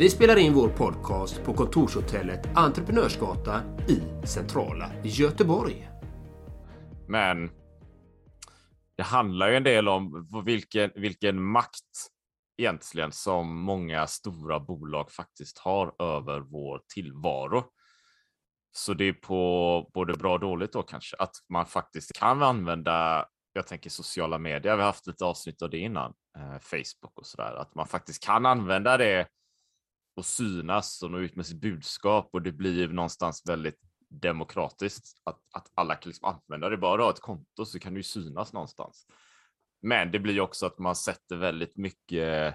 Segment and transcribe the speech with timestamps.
[0.00, 5.88] Vi spelar in vår podcast på kontorshotellet Entreprenörsgatan i centrala Göteborg.
[7.08, 7.50] Men
[8.96, 12.08] det handlar ju en del om vilken, vilken makt
[12.58, 17.64] egentligen som många stora bolag faktiskt har över vår tillvaro.
[18.72, 23.26] Så det är på både bra och dåligt då kanske att man faktiskt kan använda.
[23.52, 24.76] Jag tänker sociala medier.
[24.76, 27.86] Vi har haft lite avsnitt av det innan eh, Facebook och så där att man
[27.86, 29.26] faktiskt kan använda det
[30.20, 35.40] och synas och nå ut med sitt budskap och det blir någonstans väldigt demokratiskt att,
[35.52, 36.76] att alla kan liksom använda det.
[36.76, 39.06] Bara ha ett konto så kan du synas någonstans.
[39.82, 42.54] Men det blir också att man sätter väldigt mycket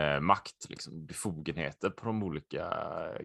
[0.00, 2.74] eh, makt, liksom, befogenheter på de olika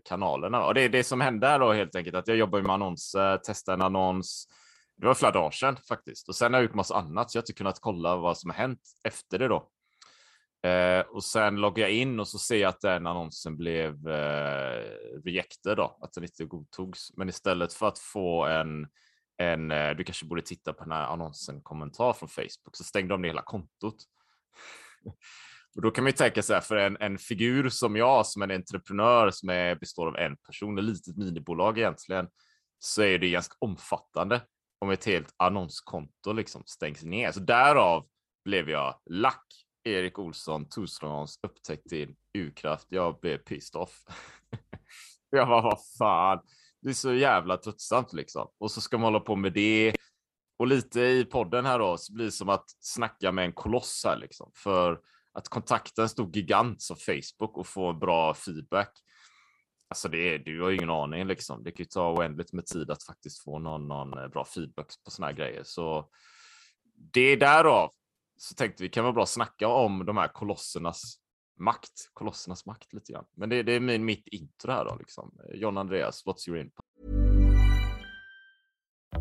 [0.03, 0.65] kanalerna.
[0.65, 3.39] Och det är det som hände här då helt enkelt, att jag jobbar med annonser,
[3.43, 4.47] testar en annons.
[4.97, 7.41] Det var flera dagar sedan faktiskt och sen har jag gjort massa annat så jag
[7.41, 9.69] har inte kunnat kolla vad som har hänt efter det då.
[10.65, 14.83] Eh, och sen loggar jag in och så ser jag att den annonsen blev eh,
[15.25, 17.17] rejected då, att den inte godtogs.
[17.17, 18.87] Men istället för att få en,
[19.37, 23.13] en eh, du kanske borde titta på den här annonsen kommentar från Facebook så stängde
[23.13, 23.95] de ner hela kontot.
[25.75, 28.51] och då kan man ju tänka sig för en, en figur som jag, som en
[28.51, 32.27] entreprenör som är, består av en person, ett litet minibolag egentligen,
[32.79, 34.41] så är det ganska omfattande
[34.79, 37.31] om ett helt annonskonto liksom stängs ner.
[37.31, 38.07] Så därav
[38.45, 42.87] blev jag lack Erik Olsson, Torslands upptäckt din urkraft.
[42.89, 44.03] Jag blev pissed off.
[45.29, 46.39] jag bara, vad fan,
[46.81, 48.47] det är så jävla tröttsamt liksom.
[48.57, 49.95] Och så ska man hålla på med det.
[50.57, 54.01] Och lite i podden här då, så blir det som att snacka med en koloss
[54.05, 54.51] här liksom.
[54.55, 54.99] För
[55.33, 58.91] att kontakta en stor gigant som Facebook och få bra feedback.
[59.89, 61.63] Alltså det är, du har ju ingen aning liksom.
[61.63, 64.87] Det kan ju ta oändligt med tid att faktiskt få någon, någon eh, bra feedback
[65.05, 65.63] på såna här grejer.
[65.63, 66.09] Så
[67.13, 67.91] det är därav
[68.37, 71.19] så tänkte vi kan vara bra att snacka om de här kolossernas
[71.59, 73.25] makt, kolossernas makt lite grann.
[73.35, 75.31] Men det, det är min, mitt intro här då liksom.
[75.53, 76.85] John Andreas, what's your input?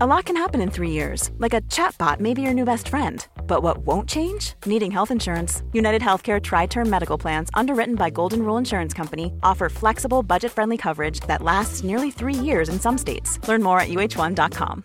[0.01, 2.89] A lot can happen in three years, like a chatbot may be your new best
[2.89, 3.25] friend.
[3.47, 4.55] But what won't change?
[4.67, 5.63] Needing health insurance.
[5.73, 10.51] United Healthcare Tri Term Medical Plans, underwritten by Golden Rule Insurance Company, offer flexible, budget
[10.51, 13.39] friendly coverage that lasts nearly three years in some states.
[13.47, 14.85] Learn more at uh1.com.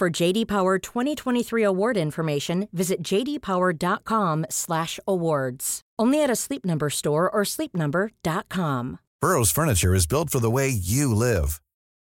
[0.00, 5.80] For JD Power 2023 award information, visit jdpower.com/awards.
[5.98, 8.98] Only at a Sleep Number store or sleepnumber.com.
[9.20, 11.60] Burrow's furniture is built for the way you live.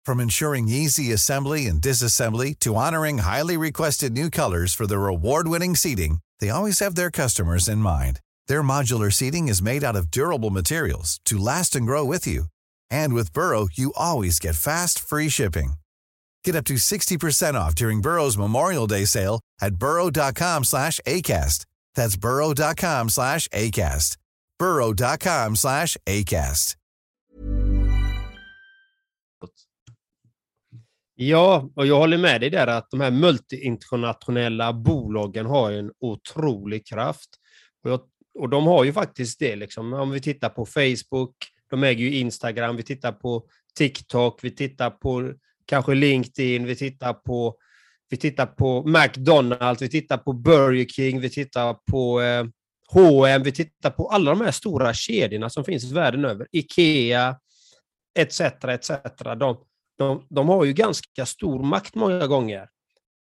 [0.06, 5.76] From ensuring easy assembly and disassembly to honoring highly requested new colors for their award-winning
[5.76, 8.20] seating, they always have their customers in mind.
[8.48, 12.50] Their modular seating is made out of durable materials to last and grow with you.
[12.92, 15.79] And with Burrow, you always get fast, free shipping.
[16.44, 21.66] Get up to 60% off during Burrow's Memorial Day sale at burrow.com slash ACAST.
[21.96, 24.18] That's burrow.com slash ACAST.
[24.60, 26.76] burrow.com slash ACAST.
[31.22, 36.88] Ja, och jag håller med dig där att de här multiinternationella bolagen har en otrolig
[36.88, 37.30] kraft.
[37.84, 38.02] Och, jag,
[38.40, 39.94] och de har ju faktiskt det, liksom.
[39.94, 41.36] om vi tittar på Facebook,
[41.70, 43.44] de äger ju Instagram, vi tittar på
[43.78, 45.34] TikTok, vi tittar på
[45.70, 47.56] kanske LinkedIn, vi tittar på,
[48.10, 52.46] vi tittar på McDonalds, vi tittar på Burger King, vi tittar på eh,
[52.92, 57.36] H&M, vi tittar på alla de här stora kedjorna som finns världen över, IKEA,
[58.20, 58.42] etc.
[58.42, 58.92] etc.
[59.40, 59.58] De,
[59.98, 62.62] de, de har ju ganska stor makt många gånger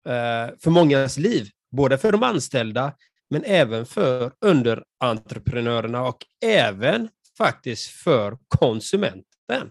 [0.08, 2.92] eh, för mångas liv, både för de anställda
[3.30, 7.08] men även för underentreprenörerna och även
[7.38, 9.70] faktiskt för konsumenten.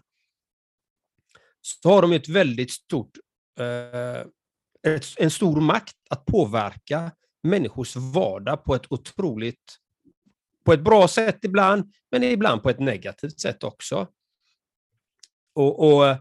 [1.66, 3.12] Så har de ett väldigt stort,
[3.60, 4.22] eh,
[4.94, 7.12] ett, en stor makt att påverka
[7.44, 9.78] människors vardag på ett otroligt,
[10.66, 14.08] på ett bra sätt ibland, men ibland på ett negativt sätt också.
[15.56, 16.18] Och, och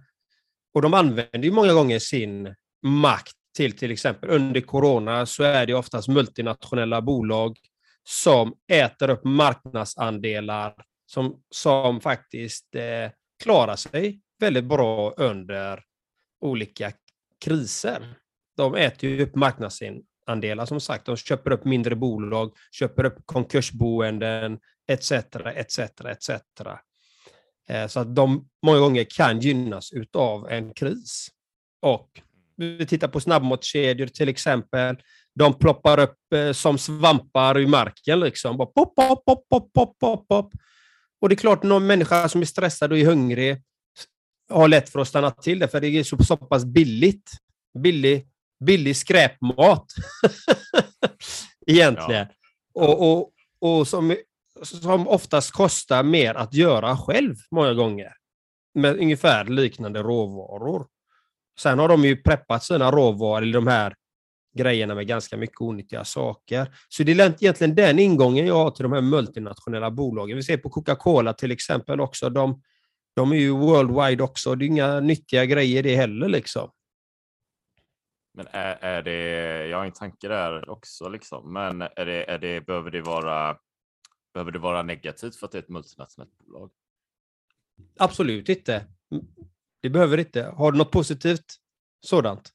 [0.75, 5.67] och de använder ju många gånger sin makt till till exempel under corona så är
[5.67, 7.59] det oftast multinationella bolag
[8.05, 10.75] som äter upp marknadsandelar
[11.07, 13.11] som, som faktiskt eh,
[13.43, 15.83] klarar sig väldigt bra under
[16.41, 16.93] olika
[17.45, 18.15] kriser.
[18.57, 21.07] De äter ju upp marknadsandelar som sagt.
[21.07, 24.59] De köper upp mindre bolag, köper upp konkursboenden
[24.89, 25.13] etc.
[25.55, 25.79] etc.
[25.79, 26.31] etc.
[27.89, 31.29] Så att de många gånger kan gynnas utav en kris.
[31.83, 32.11] Och
[32.57, 34.97] vi tittar på snabbmatskedjor till exempel.
[35.35, 38.21] De ploppar upp eh, som svampar i marken.
[38.21, 38.57] Liksom.
[38.57, 40.53] Bara pop, pop, pop, pop, pop, pop, pop.
[41.21, 43.63] Och det är klart, någon människa som är stressad och är hungrig
[44.49, 47.31] har lätt för att stanna till det, för det är så, så pass billigt.
[47.79, 48.29] Billig,
[48.65, 49.87] billig skräpmat.
[51.67, 52.27] Egentligen.
[52.75, 52.85] Ja.
[52.85, 53.31] Och, och,
[53.61, 54.17] och som,
[54.63, 58.13] som oftast kostar mer att göra själv många gånger.
[58.75, 60.87] Med ungefär liknande råvaror.
[61.59, 63.95] Sen har de ju preppat sina råvaror, eller de här
[64.55, 66.75] grejerna med ganska mycket onyttiga saker.
[66.89, 70.37] Så det är egentligen den ingången jag har till de här multinationella bolagen.
[70.37, 72.31] Vi ser på Coca-Cola till exempel också.
[72.31, 72.63] De,
[73.17, 74.55] de är ju worldwide också.
[74.55, 76.71] Det är inga nyttiga grejer det heller liksom.
[78.37, 82.39] Men är, är det, jag har en tanke där också liksom, men är det, är
[82.39, 83.59] det, behöver det vara
[84.35, 86.71] Behöver det vara negativt för att det är ett multinationellt bolag?
[87.99, 88.87] Absolut inte.
[89.83, 90.43] Det behöver inte.
[90.43, 91.45] Har du något positivt
[92.01, 92.53] sådant?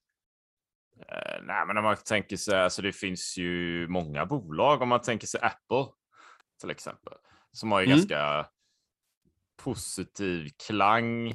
[0.97, 4.81] Uh, nej, men om man tänker sig, alltså det finns ju många bolag.
[4.81, 5.94] Om man tänker sig Apple
[6.59, 7.13] till exempel,
[7.51, 7.97] som har ju mm.
[7.97, 8.50] ganska
[9.63, 11.33] positiv klang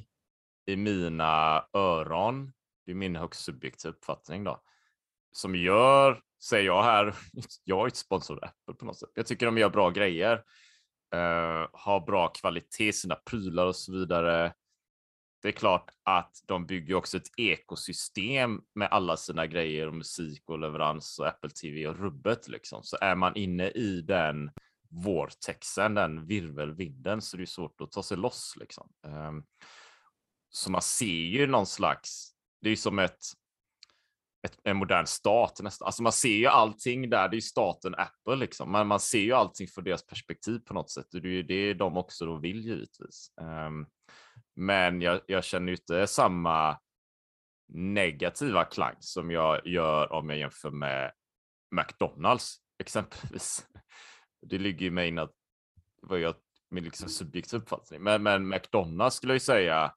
[0.67, 2.53] i mina öron.
[2.87, 4.62] Det är min högst subjektiva uppfattning då.
[5.32, 7.15] Som gör, säger jag här,
[7.65, 9.11] jag är inte sponsrad Apple på något sätt.
[9.15, 10.37] Jag tycker de gör bra grejer.
[11.15, 14.53] Uh, har bra kvalitet i sina prylar och så vidare
[15.44, 20.43] det är klart att de bygger också ett ekosystem med alla sina grejer och musik
[20.47, 22.82] och leverans och Apple TV och rubbet liksom.
[22.82, 24.50] Så är man inne i den
[24.94, 28.88] Vårtexen, den virvelvinden, så det är svårt att ta sig loss liksom.
[29.06, 29.44] Ehm,
[30.50, 32.31] så man ser ju någon slags,
[32.61, 33.19] det är som ett,
[34.46, 35.87] ett, en modern stat nästan.
[35.87, 39.20] Alltså man ser ju allting där, det är ju staten Apple liksom, men man ser
[39.20, 41.06] ju allting från deras perspektiv på något sätt.
[41.11, 43.32] Det är ju det de också då vill givetvis.
[43.41, 43.87] Ehm,
[44.56, 46.79] men jag, jag känner inte samma
[47.69, 51.12] negativa klang som jag gör om jag jämför med
[51.70, 53.67] McDonalds exempelvis.
[54.46, 55.32] Det ligger ju mig in att
[56.02, 56.35] vad jag
[56.70, 58.02] min liksom subjektiva uppfattning.
[58.02, 59.94] Men, men McDonalds skulle jag säga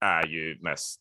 [0.00, 1.00] är ju mest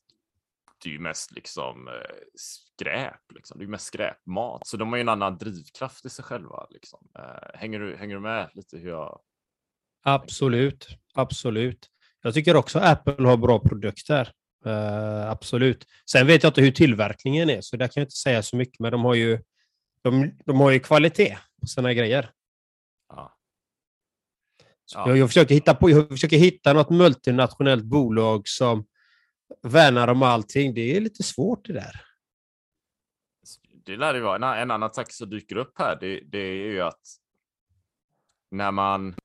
[0.84, 1.94] det är ju mest liksom eh,
[2.36, 3.60] skräp, liksom.
[3.60, 4.68] det är mest skräpmat.
[4.68, 6.68] Så de har ju en annan drivkraft i sig själva.
[6.70, 7.08] Liksom.
[7.20, 9.22] Eh, hänger, du, hänger du med lite hur jag...
[10.04, 11.90] Absolut, absolut.
[12.22, 14.32] Jag tycker också Apple har bra produkter.
[14.66, 15.86] Uh, absolut.
[16.12, 18.80] Sen vet jag inte hur tillverkningen är, så där kan jag inte säga så mycket,
[18.80, 19.40] men de har ju,
[20.02, 22.32] de, de har ju kvalitet på sina grejer.
[23.10, 23.38] Ja.
[24.94, 25.08] Ja.
[25.08, 28.86] Jag, jag, försöker hitta på, jag försöker hitta något multinationellt bolag som
[29.62, 30.74] värnar om allting.
[30.74, 32.02] Det är lite svårt det där.
[33.86, 34.36] Det lär det vara.
[34.36, 37.02] En, en annan tack som dyker upp här, det, det är ju att
[38.52, 39.16] när man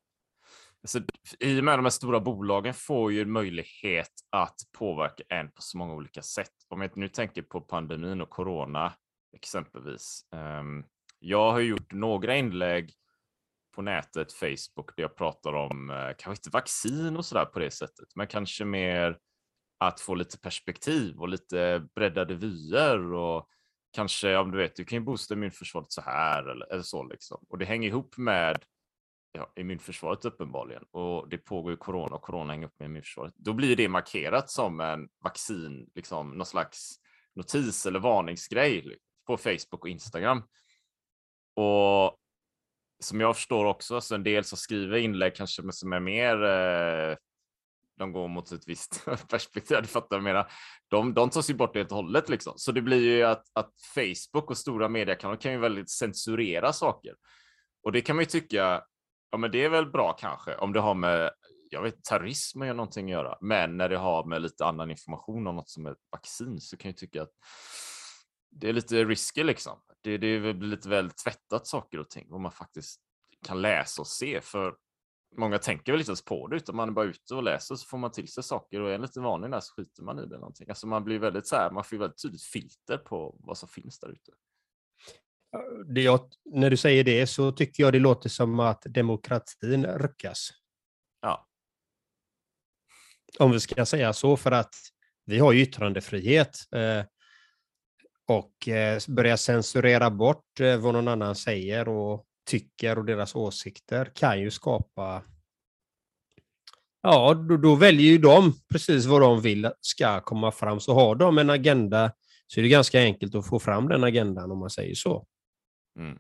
[0.83, 1.01] Alltså,
[1.41, 5.79] I och med de här stora bolagen får ju möjlighet att påverka en på så
[5.79, 6.53] många olika sätt.
[6.69, 8.93] Om jag nu tänker på pandemin och corona
[9.35, 10.27] exempelvis.
[10.35, 10.85] Ehm,
[11.19, 12.93] jag har gjort några inlägg
[13.75, 17.71] på nätet, Facebook, där jag pratar om, eh, kanske inte vaccin och sådär på det
[17.71, 19.19] sättet, men kanske mer
[19.79, 23.49] att få lite perspektiv och lite breddade vyer och
[23.93, 27.45] kanske, om du vet, du kan ju boosta immunförsvaret så här eller, eller så liksom.
[27.49, 28.65] Och det hänger ihop med
[29.33, 33.35] ja, immunförsvaret uppenbarligen och det pågår ju corona och corona hänger upp med immunförsvaret.
[33.37, 36.95] Då blir det markerat som en vaccin, liksom någon slags
[37.35, 40.43] notis eller varningsgrej på Facebook och Instagram.
[41.57, 42.19] Och
[43.03, 47.17] som jag förstår också, så en del som skriver inlägg kanske som är mer eh,
[47.99, 50.53] de går mot ett visst perspektiv, du fattar vad jag menar.
[50.89, 52.53] De, de tas ju bort helt och hållet liksom.
[52.57, 57.15] Så det blir ju att, att Facebook och stora mediekanaler kan ju väldigt censurera saker.
[57.83, 58.85] Och det kan man ju tycka
[59.35, 61.31] Ja, men det är väl bra kanske om det har med
[61.71, 63.39] jag vet, terrorism att någonting att göra.
[63.41, 66.89] Men när det har med lite annan information om något som är vaccin så kan
[66.89, 67.33] jag tycka att
[68.55, 69.81] det är lite risky liksom.
[70.01, 73.01] Det, det är lite väl tvättat saker och ting vad man faktiskt
[73.47, 74.41] kan läsa och se.
[74.41, 74.75] För
[75.37, 77.87] många tänker väl inte ens på det utan man är bara ute och läser så
[77.87, 80.39] får man till sig saker och är lite vanlig där så skiter man i det
[80.39, 80.69] någonting.
[80.69, 84.01] Alltså man blir väldigt så här, man får väldigt tydligt filter på vad som finns
[84.01, 84.33] där ute
[85.95, 90.51] jag, när du säger det så tycker jag det låter som att demokratin ruckas.
[91.21, 91.49] Ja.
[93.39, 94.75] Om vi ska säga så, för att
[95.25, 96.57] vi har ju yttrandefrihet.
[96.75, 97.05] Eh,
[98.27, 104.13] och eh, börja censurera bort eh, vad någon annan säger och tycker och deras åsikter
[104.15, 105.23] kan ju skapa...
[107.03, 110.81] Ja, då, då väljer ju de precis vad de vill ska komma fram.
[110.81, 112.13] Så har de en agenda
[112.47, 115.27] så är det ganska enkelt att få fram den agendan om man säger så.
[115.99, 116.19] Mm.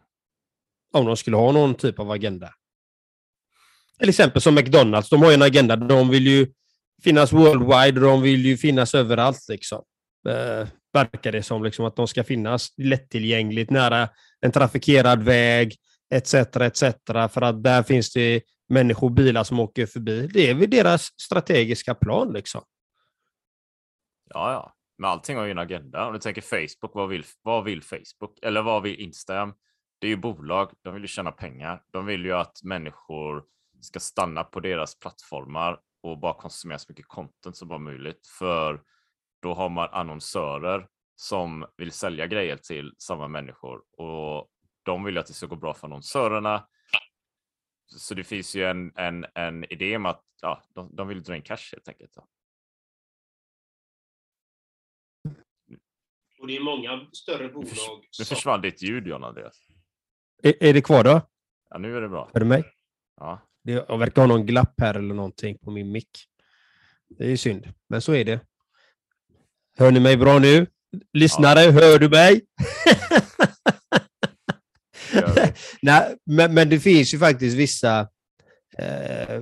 [0.92, 2.54] Om de skulle ha någon typ av agenda.
[3.99, 5.76] Till exempel som McDonalds, de har en agenda.
[5.76, 6.52] De vill ju
[7.02, 9.49] finnas worldwide och de vill ju finnas överallt.
[9.49, 9.84] Liksom.
[10.28, 11.64] Eh, verkar det som.
[11.64, 14.08] Liksom, att de ska finnas lättillgängligt nära
[14.40, 15.76] en trafikerad väg
[16.14, 16.34] etc.
[16.34, 16.82] etc.
[17.06, 20.26] För att där finns det människor och bilar som åker förbi.
[20.32, 22.32] Det är väl deras strategiska plan.
[22.32, 22.62] liksom.
[24.30, 24.74] Ja, ja.
[24.98, 26.06] Men allting har ju en agenda.
[26.06, 28.38] Om du tänker Facebook, vad vill, vad vill Facebook?
[28.42, 29.54] Eller vad vill Instagram?
[29.98, 30.70] Det är ju bolag.
[30.82, 31.82] De vill ju tjäna pengar.
[31.92, 33.44] De vill ju att människor
[33.80, 38.26] ska stanna på deras plattformar och bara konsumera så mycket content som bara möjligt.
[38.38, 38.80] För
[39.44, 44.50] då har man annonsörer som vill sälja grejer till samma människor och
[44.82, 46.68] de vill att det ska gå bra för annonsörerna.
[47.86, 51.36] Så det finns ju en, en, en idé om att ja, de, de vill dra
[51.36, 52.12] in cash helt enkelt.
[52.16, 52.26] Ja.
[56.40, 57.68] Och det är många större bolag.
[57.68, 59.68] Nu, nu försvann ditt ljud John Andreas.
[60.42, 61.20] Är, är det kvar då?
[61.70, 62.30] Ja, nu är det bra.
[62.32, 62.64] Hör du mig?
[63.16, 63.48] Ja.
[63.62, 66.10] Det, jag verkar ha någon glapp här eller någonting på min mick.
[67.08, 68.40] Det är synd, men så är det.
[69.78, 70.66] Hör ni mig bra nu?
[71.12, 71.70] Lyssnare, ja.
[71.70, 72.40] hör du mig?
[75.82, 78.08] Nej, men, men det finns ju faktiskt vissa,
[78.78, 79.40] eh,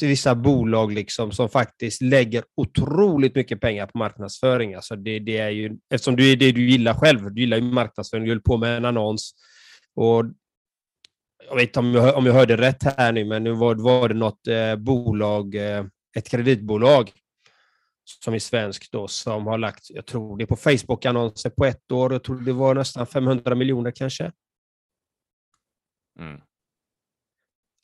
[0.00, 4.74] vissa bolag liksom som faktiskt lägger otroligt mycket pengar på marknadsföring.
[4.74, 7.34] Alltså det, det är ju, eftersom det är det du gillar själv.
[7.34, 8.24] Du gillar ju marknadsföring.
[8.24, 9.34] Du höll på med en annons.
[9.94, 10.24] Och
[11.48, 14.08] jag vet inte om jag, om jag hörde rätt här nu, men nu var, var
[14.08, 15.84] det något eh, bolag, eh,
[16.16, 17.12] ett kreditbolag
[18.24, 21.92] som är svensk då, som har lagt, jag tror det är på Facebook-annonser på ett
[21.92, 22.12] år.
[22.12, 24.32] Jag tror det var nästan 500 miljoner kanske.
[26.18, 26.40] Mm.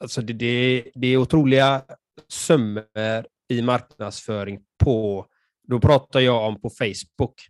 [0.00, 1.85] Alltså det, det, det är otroliga
[2.28, 5.26] summor i marknadsföring på,
[5.62, 7.49] då pratar jag om på Facebook.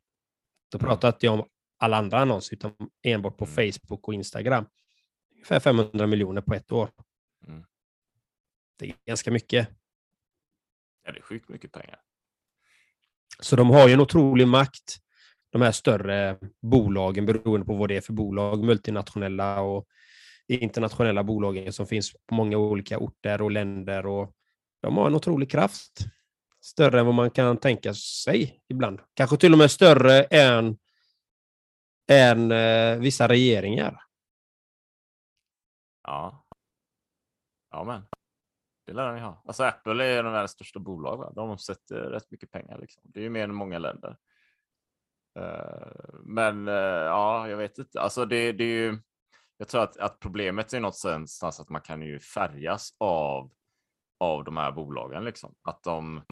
[0.70, 0.88] Då mm.
[0.88, 3.72] pratar inte jag om alla andra annonser, utan enbart på mm.
[3.72, 4.66] Facebook och Instagram.
[5.34, 6.90] Ungefär 500 miljoner på ett år.
[7.46, 7.64] Mm.
[8.78, 9.68] Det är ganska mycket.
[11.04, 12.00] Ja, det är sjukt mycket pengar.
[13.40, 14.96] Så de har ju en otrolig makt,
[15.52, 19.86] de här större bolagen, beroende på vad det är för bolag, multinationella och
[20.48, 24.06] internationella bolagen som finns på många olika orter och länder.
[24.06, 24.32] Och
[24.82, 25.98] de har en otrolig kraft.
[26.60, 29.00] Större än vad man kan tänka sig ibland.
[29.14, 30.78] Kanske till och med större än,
[32.10, 34.00] än eh, vissa regeringar.
[36.02, 36.46] Ja.
[37.70, 38.02] Ja, men.
[38.86, 39.42] Det lär den ju ha.
[39.46, 41.16] Alltså Apple är de världens största bolag.
[41.16, 41.32] Va?
[41.34, 42.78] De omsätter eh, rätt mycket pengar.
[42.78, 43.02] Liksom.
[43.04, 44.16] Det är ju mer än många länder.
[45.38, 46.74] Eh, men eh,
[47.04, 48.00] ja, jag vet inte.
[48.00, 48.98] Alltså det, det är ju
[49.56, 53.50] jag tror att, att problemet är någonstans att man kan ju färgas av,
[54.18, 55.24] av de här bolagen.
[55.24, 55.54] Liksom.
[55.62, 56.22] Att, de,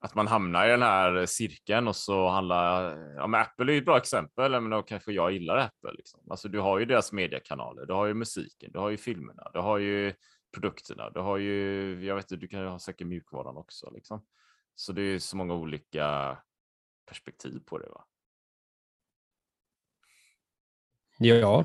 [0.00, 2.98] att man hamnar i den här cirkeln och så handlar...
[3.16, 5.92] Ja, men Apple är ju ett bra exempel, men då kanske jag gillar Apple.
[5.92, 6.20] Liksom.
[6.30, 9.58] Alltså, du har ju deras mediekanaler, du har ju musiken, du har ju filmerna, du
[9.58, 10.14] har ju
[10.52, 12.06] produkterna, du har ju...
[12.06, 13.90] Jag vet inte, du kan ju ha säkert mjukvaran också.
[13.90, 14.22] Liksom.
[14.74, 16.38] Så det är så många olika
[17.08, 17.88] perspektiv på det.
[17.88, 18.04] va?
[21.18, 21.64] Ja.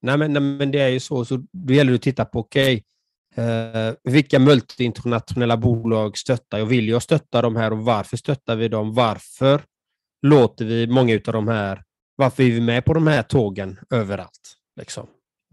[0.00, 1.24] Nej men, nej, men det är ju så.
[1.24, 2.84] så då gäller det att titta på, okej,
[3.32, 6.66] okay, eh, vilka multinationella bolag stöttar jag?
[6.66, 8.94] Vill jag stötta de här och varför stöttar vi dem?
[8.94, 9.62] Varför
[10.22, 11.84] låter vi många av de här,
[12.16, 14.56] varför är vi med på de här tågen överallt?
[14.76, 15.06] Liksom?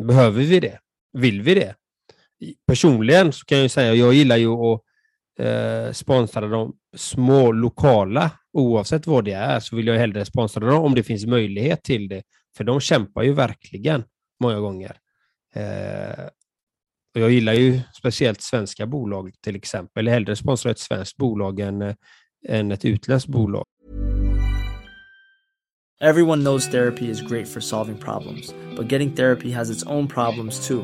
[0.04, 0.80] Behöver vi det?
[1.14, 1.76] Vill vi det?
[2.68, 4.82] Personligen så kan jag säga, jag gillar ju att
[5.39, 10.84] eh, sponsra de små lokala, oavsett vad det är, så vill jag hellre sponsra dem
[10.84, 12.24] om det finns möjlighet till det.
[12.58, 14.04] För de kämpar ju verkligen
[14.39, 14.98] många gånger.
[15.56, 16.25] Eh,
[17.15, 20.08] och jag gillar ju speciellt svenska bolag till exempel.
[20.08, 21.96] Hellre sponsra ett svenskt bolag än, eh,
[22.48, 23.65] än ett utländskt bolag.
[26.01, 30.68] Everyone knows therapy is great for solving problems, but getting therapy has its own problems
[30.68, 30.84] too,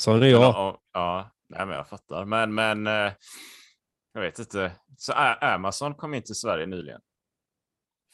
[0.00, 0.42] Sån är jag.
[0.42, 2.24] Ja, ja, nej, men jag fattar.
[2.24, 3.12] Men, men eh,
[4.14, 4.72] jag vet inte.
[4.96, 7.00] Så Amazon kom in till Sverige nyligen.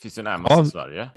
[0.03, 0.64] Finns det en Amazon Ja.
[0.64, 1.11] i Sverige?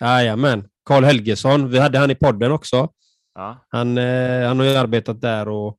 [0.00, 0.68] Jajamän.
[0.84, 2.88] Karl Helgesson, vi hade han i podden också.
[3.34, 3.66] Ja.
[3.68, 5.78] Han, eh, han har ju arbetat där och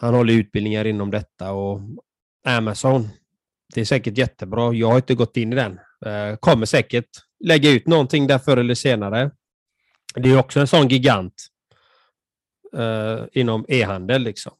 [0.00, 1.80] han håller utbildningar inom detta och
[2.48, 3.08] Amazon.
[3.74, 4.72] Det är säkert jättebra.
[4.72, 5.80] Jag har inte gått in i den.
[6.06, 7.08] Eh, kommer säkert
[7.44, 9.30] lägga ut någonting där förr eller senare.
[10.14, 11.46] Det är också en sån gigant
[12.76, 14.22] Eh, inom e-handel.
[14.22, 14.52] Liksom.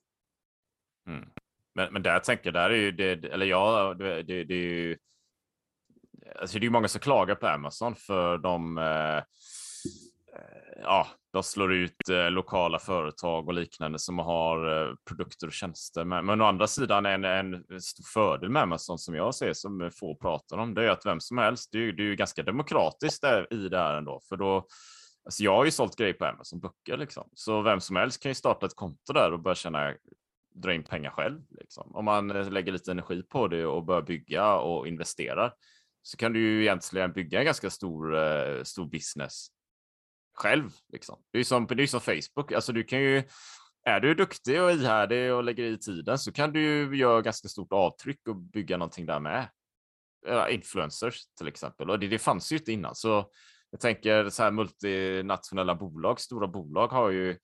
[1.08, 1.28] Mm.
[1.74, 4.68] Men, men där tänker jag, där är ju det, eller ja, det, det, det är
[4.68, 4.96] ju.
[6.40, 8.78] Alltså det är ju många som klagar på Amazon för de.
[8.78, 9.22] Eh,
[10.82, 16.04] ja, de slår ut eh, lokala företag och liknande som har eh, produkter och tjänster.
[16.04, 19.90] Men, men å andra sidan en, en stor fördel med Amazon som jag ser som
[19.94, 22.16] få pratar om, det är att vem som helst, det är ju, det är ju
[22.16, 24.66] ganska demokratiskt där, i det här ändå, för då
[25.26, 28.30] Alltså jag har ju sålt grejer på Amazon böcker liksom, så vem som helst kan
[28.30, 29.94] ju starta ett konto där och börja tjäna
[30.54, 31.40] dra in pengar själv.
[31.50, 31.96] Liksom.
[31.96, 35.54] Om man eh, lägger lite energi på det och börjar bygga och investerar
[36.02, 39.48] så kan du ju egentligen bygga en ganska stor, eh, stor business
[40.34, 40.70] själv.
[40.92, 41.22] Liksom.
[41.32, 42.52] Det är ju som, det är som Facebook.
[42.52, 43.22] Alltså du kan ju,
[43.84, 47.48] är du duktig och ihärdig och lägger i tiden så kan du ju göra ganska
[47.48, 49.48] stort avtryck och bygga någonting där med.
[50.50, 51.90] Influencers till exempel.
[51.90, 52.94] Och det, det fanns ju inte innan.
[52.94, 53.30] Så
[53.70, 57.38] jag tänker så här multinationella bolag, stora bolag har ju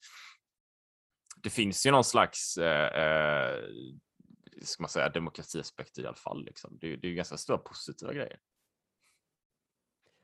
[1.43, 3.63] det finns ju någon slags eh, eh,
[4.61, 6.45] ska man säga, demokratiaspekt i alla fall.
[6.45, 6.77] Liksom.
[6.81, 8.37] Det, är- det är ju ganska stora positiva grejer.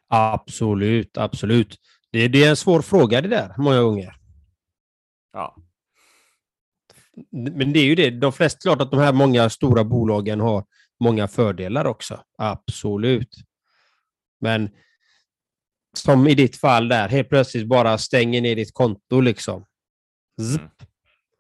[0.08, 1.78] Absolut, absolut.
[2.12, 4.16] Det, det är en svår fråga det där, många gånger.
[5.34, 5.56] Ja,
[7.32, 8.10] Men det är ju det.
[8.10, 10.66] De flesta, klart att de här många stora bolagen har
[11.00, 12.24] många fördelar också.
[12.38, 13.36] Absolut.
[14.42, 14.70] Men
[15.94, 19.66] som i ditt fall där, helt plötsligt bara stänger ner ditt konto liksom.
[20.40, 20.70] Mm.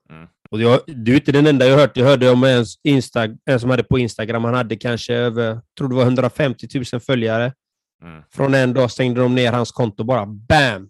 [0.09, 0.27] Mm.
[0.51, 1.97] Och jag, du är inte den enda jag hört.
[1.97, 5.89] Jag hörde om en, Insta, en som hade på Instagram, han hade kanske över, tror
[5.89, 7.53] det var 150 000 följare.
[8.01, 8.23] Mm.
[8.31, 10.25] Från en dag stängde de ner hans konto bara.
[10.25, 10.89] BAM!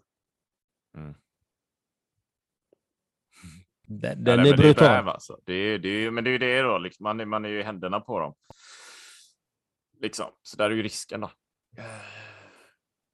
[0.98, 1.16] Mm.
[3.88, 4.88] Den, den nej, är men det brutal.
[4.88, 5.38] bäv, alltså.
[5.46, 7.04] det är, det är, men det är ju det då, liksom.
[7.04, 8.34] man, är, man är ju i händerna på dem.
[10.02, 10.26] Liksom.
[10.42, 11.32] Så där är ju risken då.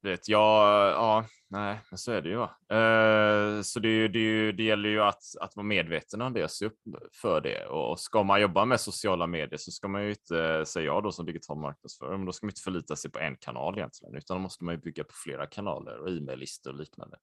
[0.06, 2.36] Vet, ja, ja, nej, men så är det ju.
[2.36, 2.58] Va?
[2.70, 6.65] Eh, så det, det, det gäller ju att, att vara medveten om det och se
[6.65, 6.78] upp
[7.22, 7.65] för det.
[7.65, 11.12] Och ska man jobba med sociala medier så ska man ju inte, säger jag då
[11.12, 14.38] som digital marknadsförare, men då ska man inte förlita sig på en kanal egentligen, utan
[14.38, 17.18] då måste man ju bygga på flera kanaler och e-maillistor och liknande.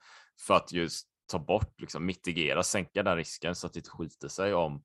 [0.46, 4.28] För att just ta bort, liksom mitigera, sänka den risken så att det inte skiter
[4.28, 4.82] sig om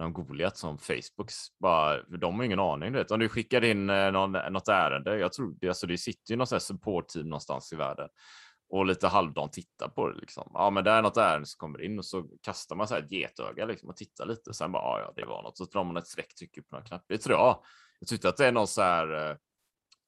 [0.00, 2.92] någon Goliat som Facebooks, bara, de har ingen aning.
[2.92, 3.10] Du vet.
[3.10, 6.32] Om du skickar in eh, någon, eh, något ärende, jag tror det, alltså det sitter
[6.32, 8.08] ju något supportteam support-team någonstans i världen
[8.70, 10.20] och lite halvdant tittar på det.
[10.20, 10.50] Liksom.
[10.54, 13.02] Ja, men det är något ärende som kommer in och så kastar man så här
[13.02, 14.54] ett getöga liksom, och tittar lite.
[14.54, 15.56] Sen bara, ja, ja, det var något.
[15.56, 17.04] Så drar man ett streck, trycker på några knapp.
[17.08, 17.62] Det tror jag.
[18.00, 19.36] Jag tyckte att det är någon så här, eh,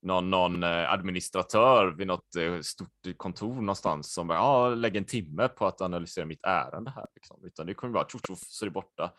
[0.02, 2.26] någon, någon administratör vid något
[2.62, 7.06] stort kontor någonstans som bara, ja, lägger en timme på att analysera mitt ärende här.
[7.14, 7.44] Liksom.
[7.44, 9.12] Utan det kommer bara tjoff, tjoff, så är det borta.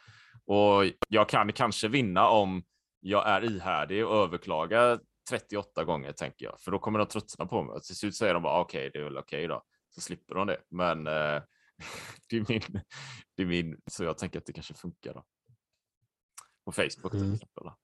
[0.46, 2.64] Och jag kan kanske vinna om
[3.00, 7.64] jag är ihärdig och överklagar 38 gånger tänker jag, för då kommer de tröttna på
[7.64, 7.74] mig.
[7.76, 10.48] Och till slut säger de bara okej, det är väl okej då, så slipper de
[10.48, 10.60] det.
[10.70, 11.14] Men eh,
[12.30, 12.82] det, är min,
[13.36, 15.26] det är min, så jag tänker att det kanske funkar då.
[16.66, 17.34] På Facebook till Mm.
[17.34, 17.64] exempel.
[17.64, 17.78] Då.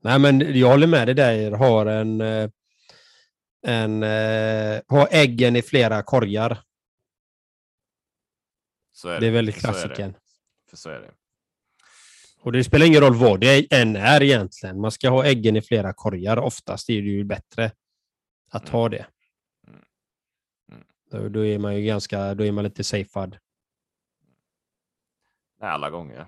[0.00, 1.50] Nej, men jag håller med dig där.
[1.52, 2.50] Har en, eh,
[3.66, 6.62] en eh, har äggen i flera korgar.
[8.92, 10.12] Så är Det är väldigt så är klassiken.
[10.12, 10.18] det.
[10.70, 11.14] För så är det.
[12.46, 14.80] Och det spelar ingen roll vad det än är egentligen.
[14.80, 16.36] Man ska ha äggen i flera korgar.
[16.36, 17.70] Oftast är det ju bättre
[18.50, 19.06] att ha det.
[19.66, 19.80] Mm.
[20.72, 20.84] Mm.
[21.10, 23.38] Då, då är man ju ganska, då är man lite safead.
[25.60, 26.26] Nej, alla gånger.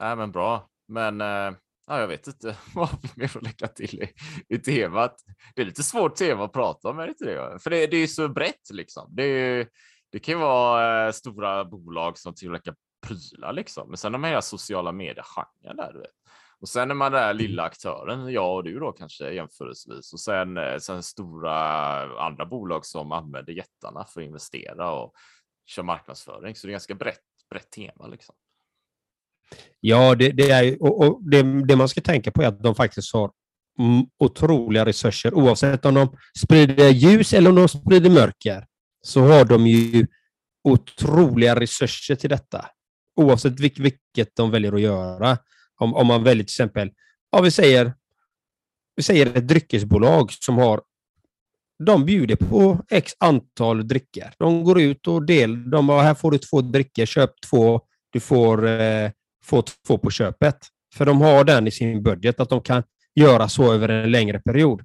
[0.00, 0.68] Nej, men bra.
[0.88, 4.12] Men eh, ja, jag vet inte vad vi mer att lägga till i,
[4.54, 5.16] i temat.
[5.54, 7.58] Det är lite svårt tema att prata om, är det inte det?
[7.58, 9.14] För det, det är ju så brett liksom.
[9.16, 9.68] Det, är,
[10.12, 13.88] det kan ju vara eh, stora bolag som tillverkar prylar liksom.
[13.88, 16.10] Men sen har man hela sociala medier-genren där, du vet.
[16.60, 20.12] Och sen är man den där lilla aktören, jag och du då kanske jämförelsevis.
[20.12, 21.54] Och sen, eh, sen stora
[22.26, 25.12] andra bolag som använder jättarna för att investera och
[25.66, 26.54] kör marknadsföring.
[26.54, 28.34] Så det är ganska brett, brett tema liksom.
[29.80, 32.74] Ja, det, det är, och, och det, det, man ska tänka på är att de
[32.74, 33.30] faktiskt har
[34.18, 35.34] otroliga resurser.
[35.34, 38.66] Oavsett om de sprider ljus eller om de sprider mörker,
[39.02, 40.06] så har de ju
[40.64, 42.66] otroliga resurser till detta.
[43.18, 45.38] Oavsett vilket de väljer att göra.
[45.76, 46.90] Om, om man väljer till exempel,
[47.30, 47.94] ja, vi säger,
[48.96, 50.80] vi säger ett dryckesbolag som har
[51.84, 54.32] de bjuder på x antal drycker.
[54.38, 58.20] De går ut och del, de bara, här får du två drycker, köp två, du
[58.20, 59.10] får, eh,
[59.44, 60.58] får två på köpet.
[60.94, 62.82] För de har den i sin budget, att de kan
[63.14, 64.82] göra så över en längre period.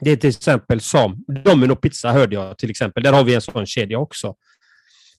[0.00, 3.02] Det är till exempel som Domino Pizza hörde jag till exempel.
[3.02, 4.34] Där har vi en sån kedja också.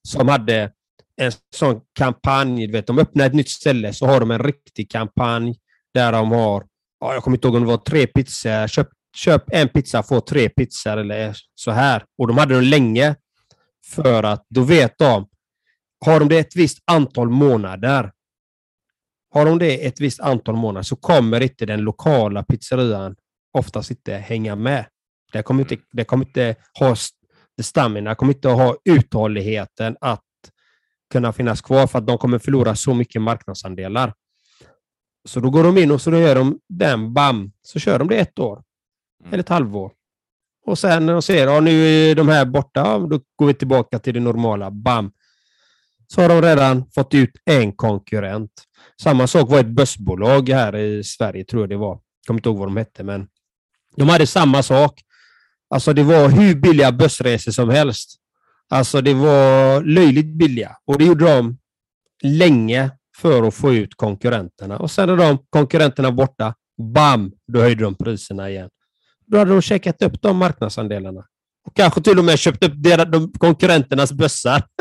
[0.01, 0.71] Som hade
[1.21, 2.67] en sån kampanj.
[2.67, 5.55] Du vet, de öppnar ett nytt ställe så har de en riktig kampanj
[5.93, 6.63] där de har,
[6.99, 10.21] ja, jag kommer inte ihåg om det var tre pizzor, köp, köp en pizza, få
[10.21, 12.03] tre pizzor eller så här.
[12.17, 13.15] Och de hade den länge
[13.85, 15.27] för att då vet de,
[16.05, 18.11] har de det ett visst antal månader
[19.37, 23.15] har de det ett visst antal månader så kommer inte den lokala pizzerian
[23.53, 24.85] oftast inte hänga med.
[25.31, 26.95] Det kommer inte, det kommer inte ha
[27.61, 30.21] stamina, kommer inte ha uthålligheten att
[31.11, 34.13] kunna finnas kvar för att de kommer förlora så mycket marknadsandelar.
[35.27, 38.15] Så då går de in och så gör de den, bam, så kör de det
[38.15, 38.63] ett år.
[39.21, 39.33] Mm.
[39.33, 39.91] Eller ett halvår.
[40.65, 43.99] Och sen när de ser att nu är de här borta, då går vi tillbaka
[43.99, 45.11] till det normala, bam.
[46.07, 48.51] Så har de redan fått ut en konkurrent.
[49.01, 51.93] Samma sak var ett börsbolag här i Sverige, tror jag det var.
[51.93, 53.27] Jag kommer inte ihåg vad de hette, men
[53.95, 55.01] de hade samma sak.
[55.69, 58.15] Alltså det var hur billiga bussresor som helst.
[58.69, 61.57] Alltså det var löjligt billiga och det gjorde de
[62.23, 64.77] länge för att få ut konkurrenterna.
[64.77, 66.55] Och sen när de konkurrenterna borta,
[66.93, 68.69] bam, då höjde de priserna igen.
[69.25, 71.25] Då hade de checkat upp de marknadsandelarna.
[71.65, 74.63] Och kanske till och med köpt upp deras, de konkurrenternas bössar.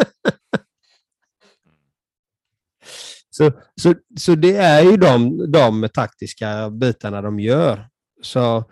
[3.30, 7.88] Så, så, så det är ju de, de taktiska bitarna de gör.
[8.22, 8.64] Så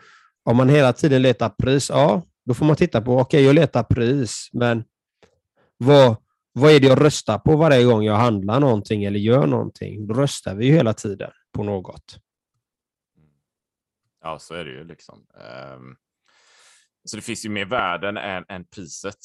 [0.45, 3.55] om man hela tiden letar pris, ja, då får man titta på, okej, okay, jag
[3.55, 4.85] letar pris, men
[5.77, 6.17] vad,
[6.53, 10.07] vad är det jag röstar på varje gång jag handlar någonting eller gör någonting?
[10.07, 12.19] Då röstar vi ju hela tiden på något.
[14.23, 15.27] Ja, så är det ju liksom.
[15.75, 15.97] Um,
[17.05, 19.19] så det finns ju mer värden än, än priset.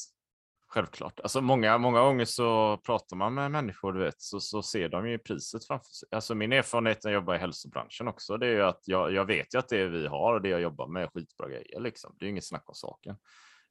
[0.72, 1.20] Självklart.
[1.20, 5.08] Alltså många, många gånger så pratar man med människor, du vet, så, så ser de
[5.08, 6.08] ju priset framför sig.
[6.12, 9.24] Alltså min erfarenhet när jag jobbar i hälsobranschen också, det är ju att jag, jag
[9.24, 11.80] vet ju att det vi har och det jag jobbar med är skitbra grejer.
[11.80, 12.16] Liksom.
[12.18, 13.16] Det är inget snack om saken.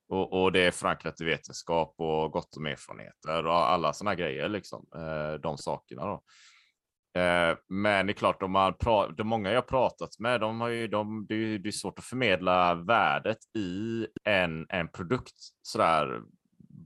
[0.09, 4.49] Och, och, det är förankrat i vetenskap och gott om erfarenheter och alla sådana grejer,
[4.49, 4.85] liksom.
[4.95, 6.05] Eh, de sakerna.
[6.05, 6.23] Då.
[7.21, 10.69] Eh, men det är klart, de, har pra- de många jag pratat med, de har
[10.69, 16.21] ju, de, det, är, det är svårt att förmedla värdet i en, en produkt sådär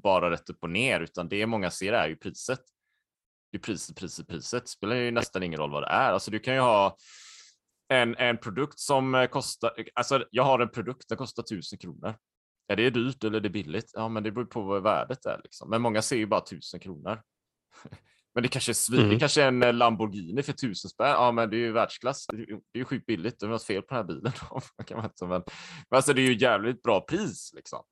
[0.04, 2.62] bara rätt upp och ner, utan det många ser är ju priset.
[3.52, 4.64] Det är priset, priset, priset.
[4.64, 6.14] Det spelar ju nästan ingen roll vad det är.
[6.14, 6.98] Alltså du kan ju ha
[7.88, 12.16] en, en produkt som kostar, alltså jag har en produkt, den kostar tusen kronor.
[12.68, 13.92] Är det dyrt eller är det billigt?
[13.94, 15.42] Ja, men det beror på vad värdet är.
[15.44, 15.70] Liksom.
[15.70, 17.22] Men många ser ju bara tusen kronor.
[18.36, 19.10] Men det kanske är svin, mm.
[19.10, 21.10] det kanske är en eh, Lamborghini för tusen spänn.
[21.10, 22.26] Ja, men det är ju världsklass.
[22.28, 23.40] Det är ju sjukt billigt.
[23.40, 24.32] Det är något fel på den här bilen.
[24.86, 25.44] kan man inte, men,
[25.90, 27.84] men alltså, det är ju jävligt bra pris liksom.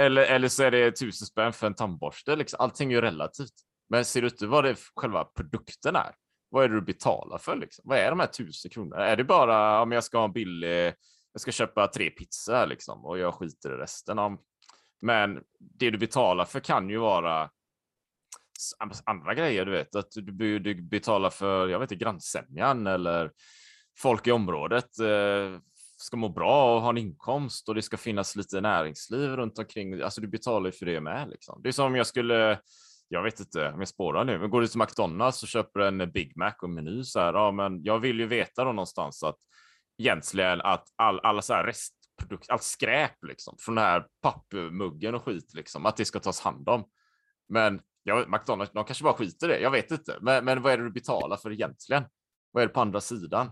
[0.00, 2.36] Eller, eller så är det tusen spänn för en tandborste.
[2.36, 2.60] Liksom.
[2.60, 3.54] Allting är ju relativt.
[3.90, 6.14] Men ser du inte vad det själva produkten är?
[6.50, 7.56] Vad är det du betalar för?
[7.56, 7.84] Liksom?
[7.88, 9.06] Vad är de här tusen kronorna?
[9.06, 10.94] Är det bara om jag ska ha en billig,
[11.32, 14.18] jag ska köpa tre pizzor liksom, och jag skiter i resten?
[14.18, 14.38] Om...
[15.02, 17.50] Men det du betalar för kan ju vara
[19.04, 23.32] andra grejer, du vet, att du, du betalar för, jag vet inte, grannsämjan eller
[23.98, 24.98] folk i området.
[24.98, 25.60] Eh,
[26.00, 30.02] ska må bra och ha en inkomst och det ska finnas lite näringsliv runt omkring.
[30.02, 31.28] Alltså du betalar ju för det med.
[31.28, 31.62] Liksom.
[31.62, 32.60] Det är som om jag skulle,
[33.08, 36.12] jag vet inte om jag spårar nu, men går du till McDonalds och köper en
[36.12, 39.36] Big Mac och meny så här, ja men jag vill ju veta då någonstans att
[39.98, 45.24] egentligen att all, alla så här restprodukter, allt skräp liksom från den här pappmuggen och
[45.24, 46.84] skit liksom, att det ska tas hand om.
[47.48, 50.18] Men ja, McDonalds, de kanske bara skiter i det, jag vet inte.
[50.20, 52.04] Men, men vad är det du betalar för egentligen?
[52.50, 53.50] Vad är det på andra sidan?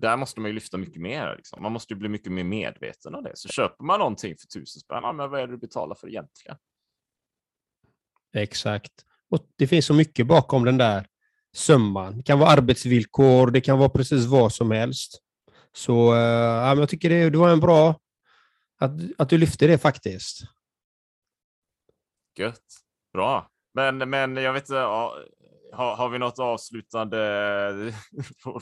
[0.00, 1.36] där måste man ju lyfta mycket mer.
[1.36, 1.62] Liksom.
[1.62, 3.32] Man måste ju bli mycket mer medveten om det.
[3.34, 6.08] Så köper man någonting för tusen spänn, ja, men vad är det du betalar för
[6.08, 6.56] egentligen?
[8.34, 8.92] Exakt.
[9.30, 11.06] Och Det finns så mycket bakom den där
[11.54, 12.16] summan.
[12.16, 15.22] Det kan vara arbetsvillkor, det kan vara precis vad som helst.
[15.72, 18.00] Så uh, ja, jag tycker det, det var en bra
[18.78, 20.40] att, att du lyfte det faktiskt.
[22.38, 22.64] Gött.
[23.12, 23.50] Bra.
[23.74, 25.14] Men, men jag vet inte, ja,
[25.72, 27.18] har, har, vi något avslutande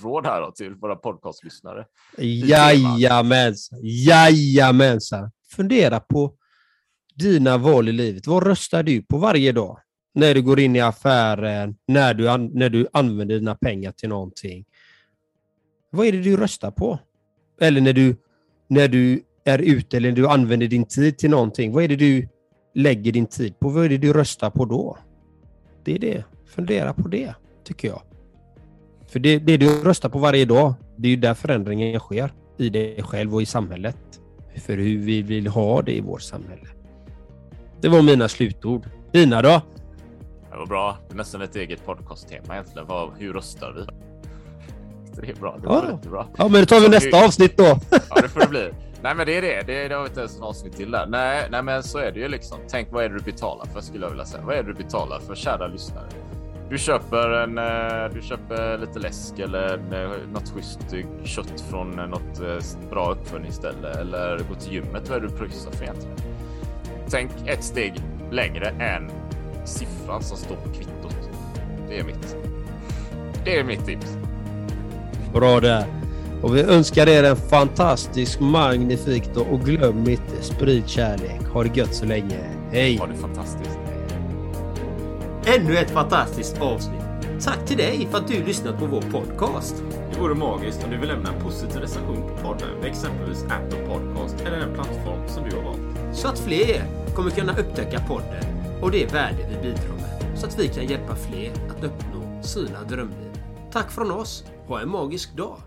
[0.03, 1.87] råd här till våra podcastlyssnare?
[2.19, 5.31] Jajamensan, jajamensan.
[5.51, 6.35] Fundera på
[7.15, 8.27] dina val i livet.
[8.27, 9.81] Vad röstar du på varje dag?
[10.17, 14.09] När du går in i affären, när du, an, när du använder dina pengar till
[14.09, 14.65] någonting.
[15.91, 16.99] Vad är det du röstar på?
[17.61, 18.17] Eller när du,
[18.69, 21.73] när du är ute eller när du använder din tid till någonting.
[21.73, 22.29] Vad är det du
[22.75, 23.69] lägger din tid på?
[23.69, 24.99] Vad är det du röstar på då?
[25.85, 26.25] Det är det.
[26.47, 28.03] Fundera på det, tycker jag.
[29.09, 32.33] För det, det du röstar på varje dag, det är ju där förändringen sker.
[32.59, 34.21] I dig själv och i samhället.
[34.57, 36.69] För hur vi vill ha det i vårt samhälle.
[37.81, 38.87] Det var mina slutord.
[39.13, 39.63] Dina då?
[40.57, 40.97] Det var bra.
[41.09, 42.87] Det är nästan ett eget podcasttema egentligen.
[42.89, 43.87] Vad, hur röstar vi?
[45.23, 45.57] Det är bra.
[45.63, 46.11] Det var Ja.
[46.11, 46.27] bra.
[46.39, 47.79] Ja, men då tar vi nästa avsnitt då.
[47.91, 48.71] Ja, det får det bli.
[49.03, 49.63] Nej, men det är det.
[49.67, 51.07] Det, det har vi inte ens ett avsnitt till där.
[51.07, 52.59] Nej, nej, men så är det ju liksom.
[52.69, 54.43] Tänk vad är det du betalar för skulle jag vilja säga.
[54.45, 56.07] Vad är det du betalar för kära lyssnare?
[56.71, 61.99] Du köper en, eh, du köper lite läsk eller en, eh, något schysst kött från
[61.99, 62.41] eh, något
[62.91, 65.09] bra uppfödningsställe eller går till gymmet.
[65.09, 66.17] Vad är det du pröjsar för egentligen?
[67.11, 67.95] Tänk ett steg
[68.31, 69.11] längre än
[69.67, 71.17] siffran som står på kvittot.
[71.89, 72.37] Det är mitt.
[73.45, 74.17] Det är mitt tips.
[75.33, 75.87] Bra där.
[76.43, 81.49] Och vi önskar er en fantastisk, magnifik dag och glöm inte, sprid kärlek.
[81.53, 82.39] Ha det gött så länge.
[82.73, 82.97] Hej!
[82.97, 83.79] Ha det fantastiskt.
[85.47, 87.03] Ännu ett fantastiskt avsnitt.
[87.45, 89.83] Tack till dig för att du lyssnat på vår podcast.
[90.13, 93.87] Det vore magiskt om du vill lämna en positiv recension på podden med exempelvis Apple
[93.87, 95.81] Podcast eller den plattform som du har valt.
[96.13, 96.83] Så att fler
[97.15, 100.39] kommer kunna upptäcka podden och det värde vi bidrar med.
[100.39, 103.41] Så att vi kan hjälpa fler att uppnå sina drömliv.
[103.73, 104.45] Tack från oss.
[104.69, 105.59] Ha en magisk dag.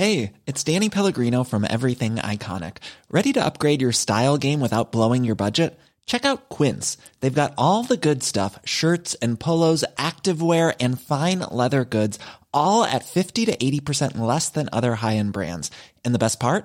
[0.00, 2.78] Hey, it's Danny Pellegrino from Everything Iconic.
[3.10, 5.78] Ready to upgrade your style game without blowing your budget?
[6.06, 6.96] Check out Quince.
[7.20, 12.18] They've got all the good stuff shirts and polos, activewear, and fine leather goods,
[12.54, 15.70] all at 50 to 80% less than other high end brands.
[16.02, 16.64] And the best part?